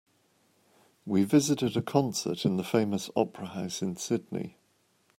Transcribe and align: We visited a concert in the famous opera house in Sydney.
We 1.05 1.23
visited 1.25 1.77
a 1.77 1.81
concert 1.83 2.43
in 2.43 2.57
the 2.57 2.63
famous 2.63 3.11
opera 3.15 3.45
house 3.49 3.83
in 3.83 3.97
Sydney. 3.97 4.57